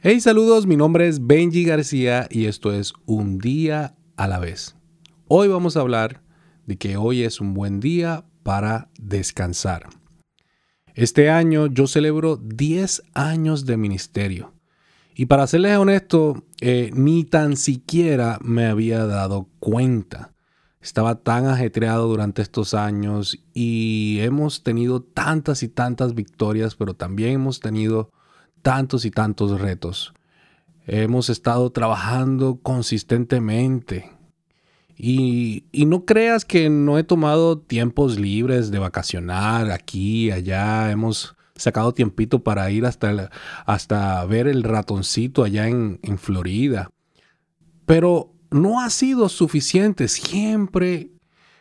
[0.00, 4.76] Hey, saludos, mi nombre es Benji García y esto es Un día a la vez.
[5.26, 6.22] Hoy vamos a hablar
[6.66, 9.88] de que hoy es un buen día para descansar.
[10.94, 14.54] Este año yo celebro 10 años de ministerio
[15.16, 20.32] y para serles honesto, eh, ni tan siquiera me había dado cuenta.
[20.80, 27.32] Estaba tan ajetreado durante estos años y hemos tenido tantas y tantas victorias, pero también
[27.32, 28.12] hemos tenido
[28.62, 30.14] tantos y tantos retos.
[30.86, 34.10] Hemos estado trabajando consistentemente.
[34.96, 40.90] Y, no creas que no he tomado tiempos libres de vacacionar aquí, allá.
[40.90, 43.30] Hemos sacado tiempito para ir hasta,
[43.66, 46.90] hasta ver el ratoncito allá en, en Florida.
[47.86, 50.08] Pero no ha sido suficiente.
[50.08, 51.12] Siempre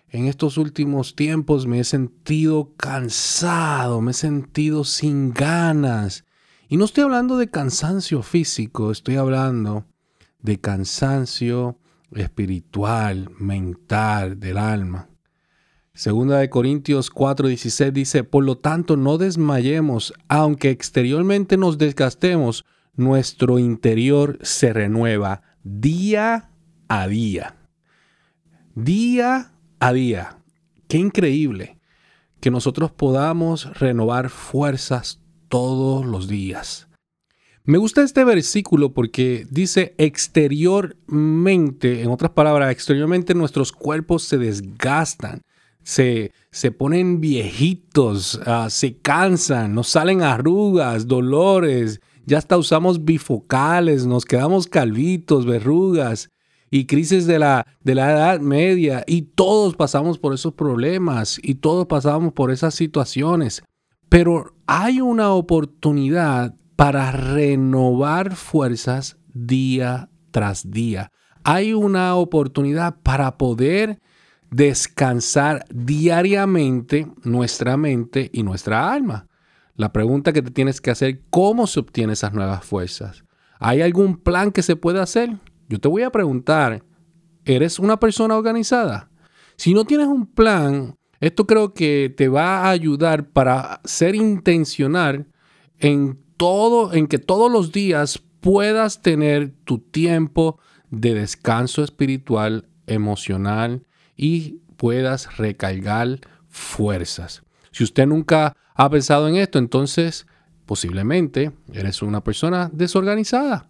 [0.10, 6.24] en estos últimos tiempos me he sentido cansado, me he sentido sin ganas.
[6.70, 9.86] Y no estoy hablando de cansancio físico, estoy hablando
[10.42, 11.80] de cansancio
[12.12, 15.10] espiritual, mental, del alma.
[15.94, 23.60] Segunda de Corintios 4:16 dice, por lo tanto no desmayemos, aunque exteriormente nos desgastemos, nuestro
[23.60, 26.52] interior se renueva día
[26.90, 27.56] a día.
[28.76, 30.38] Día a día.
[30.90, 31.80] Qué increíble
[32.42, 36.88] que nosotros podamos renovar fuerzas todos los días.
[37.64, 45.42] Me gusta este versículo porque dice exteriormente, en otras palabras, exteriormente nuestros cuerpos se desgastan,
[45.84, 54.06] se, se ponen viejitos, ah, se cansan, nos salen arrugas, dolores, ya hasta usamos bifocales,
[54.06, 56.30] nos quedamos calvitos, verrugas
[56.72, 61.56] y crisis de la, de la edad media y todos pasamos por esos problemas y
[61.56, 63.62] todos pasamos por esas situaciones.
[64.10, 71.12] Pero hay una oportunidad para renovar fuerzas día tras día.
[71.44, 74.00] Hay una oportunidad para poder
[74.50, 79.28] descansar diariamente nuestra mente y nuestra alma.
[79.76, 83.24] La pregunta que te tienes que hacer, ¿cómo se obtiene esas nuevas fuerzas?
[83.60, 85.38] ¿Hay algún plan que se pueda hacer?
[85.68, 86.84] Yo te voy a preguntar,
[87.46, 89.10] ¿eres una persona organizada?
[89.56, 95.28] Si no tienes un plan, esto creo que te va a ayudar para ser intencional
[95.80, 103.84] en todo, en que todos los días puedas tener tu tiempo de descanso espiritual, emocional
[104.16, 107.44] y puedas recargar fuerzas.
[107.72, 110.28] Si usted nunca ha pensado en esto, entonces
[110.66, 113.70] posiblemente eres una persona desorganizada.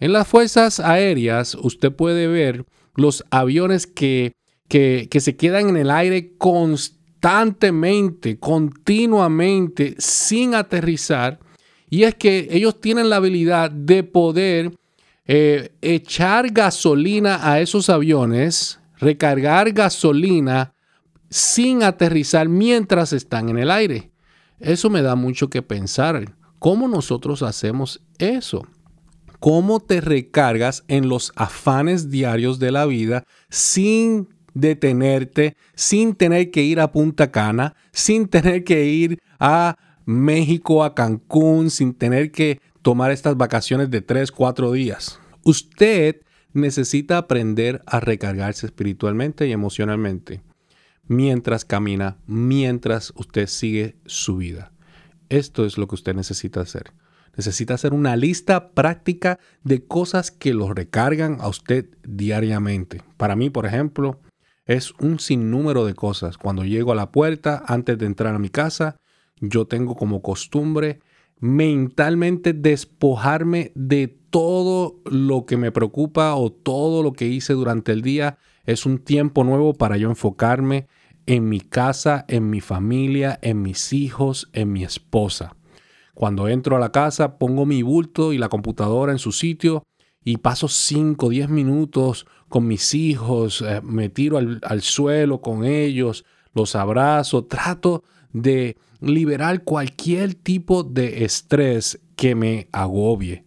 [0.00, 4.32] En las fuerzas aéreas usted puede ver los aviones que
[4.68, 11.40] que, se quedan en el aire constantemente, continuamente, sin aterrizar.
[11.90, 14.74] Y es que ellos tienen la habilidad de poder
[15.26, 20.74] eh, echar gasolina a esos aviones, recargar gasolina
[21.30, 24.10] sin aterrizar mientras están en el aire.
[24.60, 26.34] Eso me da mucho que pensar.
[26.58, 28.66] ¿Cómo nosotros hacemos eso?
[29.38, 36.62] ¿Cómo te recargas en los afanes diarios de la vida sin detenerte sin tener que
[36.62, 42.60] ir a Punta Cana, sin tener que ir a México, a Cancún, sin tener que
[42.82, 45.20] tomar estas vacaciones de 3, 4 días.
[45.44, 46.22] Usted
[46.52, 50.42] necesita aprender a recargarse espiritualmente y emocionalmente
[51.08, 54.72] mientras camina, mientras usted sigue su vida.
[55.28, 56.92] Esto es lo que usted necesita hacer.
[57.36, 63.02] Necesita hacer una lista práctica de cosas que lo recargan a usted diariamente.
[63.16, 64.20] Para mí, por ejemplo,
[64.68, 66.36] es un sinnúmero de cosas.
[66.36, 68.96] Cuando llego a la puerta, antes de entrar a mi casa,
[69.40, 71.00] yo tengo como costumbre
[71.40, 78.02] mentalmente despojarme de todo lo que me preocupa o todo lo que hice durante el
[78.02, 78.38] día.
[78.66, 80.86] Es un tiempo nuevo para yo enfocarme
[81.24, 85.56] en mi casa, en mi familia, en mis hijos, en mi esposa.
[86.12, 89.84] Cuando entro a la casa, pongo mi bulto y la computadora en su sitio
[90.24, 95.64] y paso 5, 10 minutos con mis hijos, eh, me tiro al, al suelo con
[95.64, 96.24] ellos,
[96.54, 103.44] los abrazo, trato de liberar cualquier tipo de estrés que me agobie.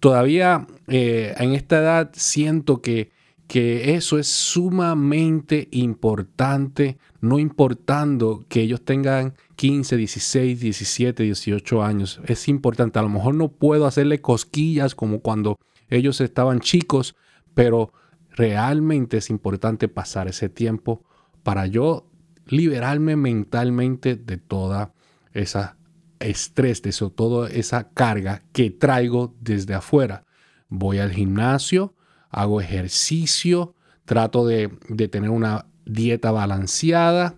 [0.00, 3.10] Todavía eh, en esta edad siento que,
[3.46, 12.20] que eso es sumamente importante, no importando que ellos tengan 15, 16, 17, 18 años.
[12.26, 12.98] Es importante.
[12.98, 15.58] A lo mejor no puedo hacerle cosquillas como cuando
[15.88, 17.14] ellos estaban chicos,
[17.54, 17.92] pero
[18.34, 21.04] realmente es importante pasar ese tiempo
[21.42, 22.10] para yo
[22.46, 24.92] liberarme mentalmente de toda
[25.32, 25.76] esa
[26.20, 30.24] estrés, de eso, toda esa carga que traigo desde afuera.
[30.68, 31.94] Voy al gimnasio,
[32.30, 37.36] hago ejercicio, trato de, de tener una dieta balanceada,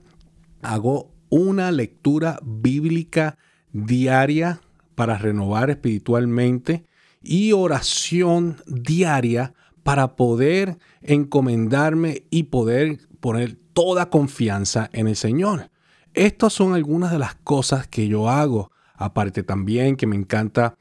[0.62, 3.38] hago una lectura bíblica
[3.72, 4.60] diaria
[4.94, 6.84] para renovar espiritualmente
[7.22, 9.52] y oración diaria
[9.86, 15.70] para poder encomendarme y poder poner toda confianza en el Señor.
[16.12, 18.72] Estas son algunas de las cosas que yo hago.
[18.96, 20.74] Aparte también que me encanta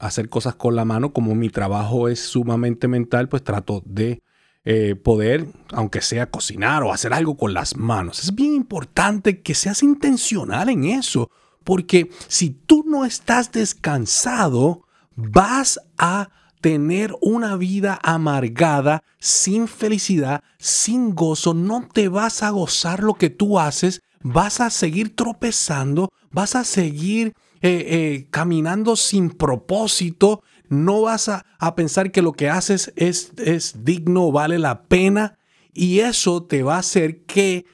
[0.00, 4.24] hacer cosas con la mano, como mi trabajo es sumamente mental, pues trato de
[4.64, 8.24] eh, poder, aunque sea cocinar o hacer algo con las manos.
[8.24, 11.30] Es bien importante que seas intencional en eso,
[11.62, 14.82] porque si tú no estás descansado,
[15.14, 23.02] vas a tener una vida amargada, sin felicidad, sin gozo, no te vas a gozar
[23.02, 29.30] lo que tú haces, vas a seguir tropezando, vas a seguir eh, eh, caminando sin
[29.30, 31.44] propósito, no vas a,
[31.76, 35.38] pensar que lo que haces es, es digno, vale la pena,
[35.72, 37.64] y eso te va a hacer que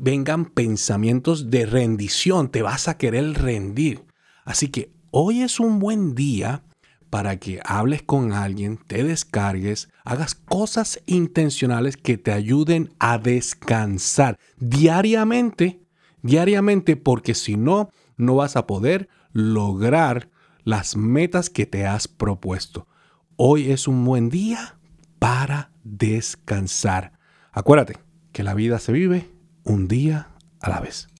[0.00, 4.04] vengan pensamientos de rendición, te vas a querer rendir.
[4.44, 6.62] Así que hoy es un buen día
[7.10, 14.38] para que hables con alguien, te descargues, hagas cosas intencionales que te ayuden a descansar
[14.58, 15.80] diariamente,
[16.22, 20.30] diariamente, porque si no, no vas a poder lograr
[20.64, 22.86] las metas que te has propuesto.
[23.36, 24.78] Hoy es un buen día
[25.18, 27.12] para descansar.
[27.52, 27.98] Acuérdate
[28.32, 29.30] que la vida se vive
[29.62, 30.28] un día
[30.60, 31.08] a la vez.